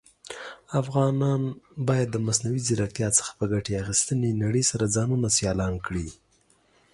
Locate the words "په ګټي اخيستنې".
3.39-4.29